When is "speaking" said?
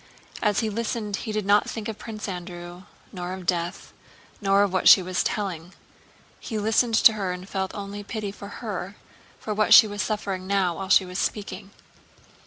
11.19-11.69